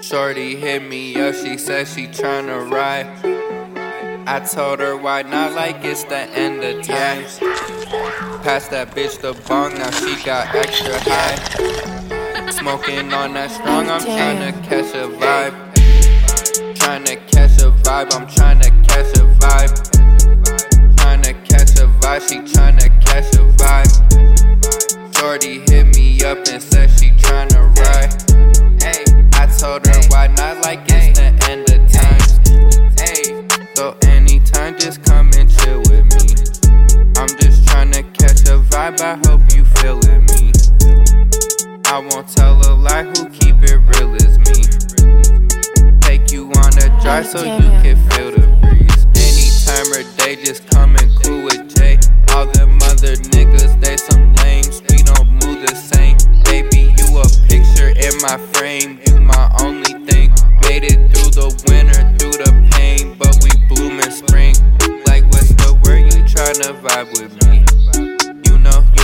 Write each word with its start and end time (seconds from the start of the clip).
Shorty 0.00 0.54
hit 0.54 0.82
me 0.82 1.16
up, 1.16 1.34
she 1.34 1.58
said 1.58 1.88
she 1.88 2.06
tryna 2.06 2.70
ride. 2.70 3.06
I 4.28 4.40
told 4.40 4.78
her 4.78 4.96
why 4.96 5.22
not, 5.22 5.52
like 5.54 5.84
it's 5.84 6.04
the 6.04 6.16
end 6.16 6.62
of 6.62 6.86
times. 6.86 7.38
Pass 8.44 8.68
that 8.68 8.94
bitch 8.94 9.20
the 9.20 9.34
bong, 9.48 9.74
now 9.74 9.90
she 9.90 10.14
got 10.24 10.54
extra 10.54 10.98
high. 11.00 12.50
Smoking 12.50 13.12
on 13.12 13.34
that 13.34 13.50
strong, 13.50 13.90
I'm 13.90 14.00
tryna 14.00 14.52
catch 14.64 14.94
a 14.94 15.08
vibe. 15.08 15.74
Tryna 16.76 17.26
catch 17.26 17.60
a 17.60 17.72
vibe, 17.82 18.14
I'm 18.14 18.26
tryna 18.28 18.70
catch 18.88 19.18
a 19.18 19.24
vibe. 19.40 19.72
Tryna 20.94 21.44
catch 21.44 21.70
a 21.80 21.88
vibe, 21.98 22.28
she 22.28 22.38
tryna 22.38 22.88
catch 23.04 23.34
a 23.34 23.44
vibe. 23.58 25.18
Shorty 25.18 25.60
hit 25.68 25.86
me 25.96 26.22
up 26.22 26.38
and 26.48 26.62
said 26.62 26.88
she 26.98 27.10
tryna 27.10 27.76
ride. 27.76 27.87
Told 29.68 29.86
her 29.86 30.00
why 30.08 30.28
not, 30.28 30.62
like 30.62 30.80
it's 30.88 31.18
the 31.18 31.28
end 31.50 31.68
of 31.68 31.92
times. 31.92 32.40
Hey, 32.98 33.44
so 33.74 33.94
anytime, 34.08 34.78
just 34.78 35.04
come 35.04 35.30
and 35.36 35.50
chill 35.58 35.80
with 35.80 36.08
me. 36.16 36.32
I'm 37.18 37.28
just 37.36 37.66
tryna 37.68 38.02
catch 38.14 38.48
a 38.48 38.64
vibe, 38.64 38.98
I 39.02 39.20
hope 39.28 39.42
you 39.54 39.66
feelin' 39.76 40.24
me. 40.32 40.52
I 41.84 41.98
won't 41.98 42.28
tell 42.28 42.56
a 42.66 42.72
lie, 42.72 43.04
who 43.12 43.28
keep 43.28 43.56
it 43.60 43.76
real 43.92 44.14
is 44.14 44.38
me. 44.48 44.64
Take 46.00 46.32
you 46.32 46.50
on 46.64 46.72
a 46.78 46.88
drive 47.02 47.26
so 47.26 47.44
you 47.44 47.68
can 47.84 47.96
feel 48.08 48.30
the 48.30 48.48
breeze. 48.62 49.04
Any 49.20 49.50
time 49.66 49.92
or 49.92 50.02
day, 50.16 50.42
just 50.42 50.66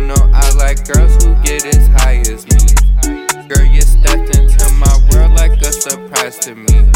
You 0.00 0.06
know, 0.06 0.30
I 0.32 0.50
like 0.54 0.90
girls 0.90 1.22
who 1.22 1.34
get 1.42 1.66
as 1.66 1.86
high 1.88 2.20
as 2.20 2.46
me. 2.48 3.48
Girl, 3.48 3.66
you 3.66 3.82
stepped 3.82 4.34
into 4.34 4.72
my 4.72 4.96
world 5.12 5.32
like 5.32 5.60
a 5.60 5.70
surprise 5.70 6.38
to 6.38 6.54
me. 6.54 6.90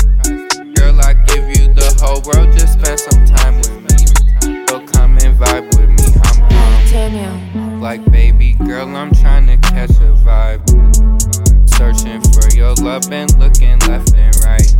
Girl, 0.72 0.98
I 1.02 1.12
give 1.26 1.44
you 1.52 1.74
the 1.74 1.94
whole 2.00 2.22
world, 2.24 2.56
just 2.56 2.80
spend 2.80 2.98
some 2.98 3.26
time 3.26 3.56
with 3.56 3.76
me. 3.84 4.64
So 4.68 4.80
come 4.86 5.18
and 5.18 5.36
vibe 5.38 5.68
with 5.76 5.90
me, 5.90 6.06
I'm 6.24 7.52
on. 7.60 7.80
Like 7.82 8.10
baby 8.10 8.54
girl, 8.54 8.88
I'm 8.96 9.12
trying 9.12 9.48
to 9.48 9.58
catch 9.58 9.90
a 9.90 10.16
vibe. 10.24 10.64
Searching 11.76 12.22
for 12.32 12.56
your 12.56 12.72
love 12.76 13.12
and 13.12 13.30
looking 13.38 13.80
left 13.80 14.14
and 14.14 14.34
right. 14.46 14.74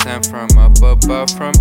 Sent 0.00 0.26
from 0.26 0.48
up 0.56 0.80
above, 0.82 1.30
from 1.32 1.52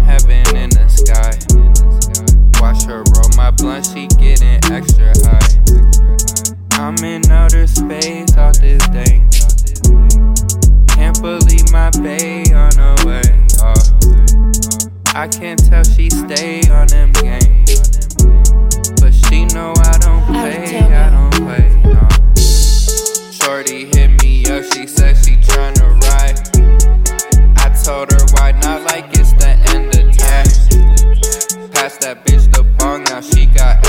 I'm 7.01 7.05
in 7.05 7.31
outer 7.31 7.65
space 7.65 8.37
all 8.37 8.53
this 8.53 8.87
day. 8.89 9.25
Can't 10.89 11.19
believe 11.19 11.71
my 11.71 11.89
bae 11.97 12.43
on 12.53 12.75
her 12.77 12.95
way. 13.03 13.23
Oh. 13.63 13.73
I 15.15 15.27
can't 15.27 15.57
tell 15.67 15.83
she 15.83 16.11
stay 16.11 16.61
on 16.69 16.85
them 16.89 17.11
games. 17.13 18.13
But 19.01 19.15
she 19.15 19.45
know 19.45 19.73
I 19.77 19.97
don't 19.97 20.23
play, 20.27 20.77
I 20.77 21.09
don't 21.09 21.33
play, 21.41 21.81
no. 21.85 22.07
Shorty 23.31 23.85
hit 23.85 24.21
me 24.21 24.45
up, 24.45 24.63
she 24.71 24.85
said 24.85 25.17
she 25.17 25.37
tryna 25.37 25.99
ride. 26.05 26.37
I 27.57 27.73
told 27.83 28.11
her 28.11 28.25
why 28.33 28.51
not, 28.61 28.83
like 28.83 29.07
it's 29.17 29.33
the 29.33 29.57
end 29.73 29.87
of 29.87 30.15
time. 30.19 31.71
Pass 31.71 31.97
that 31.97 32.23
bitch 32.23 32.51
the 32.53 32.61
bong, 32.77 33.05
now 33.05 33.21
she 33.21 33.47
got 33.47 33.80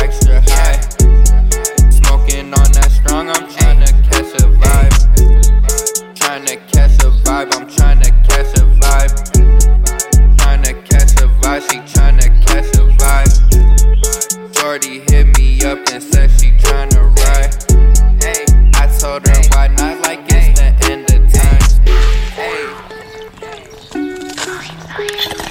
Oh, 24.75 24.85
Artemio. 24.89 25.42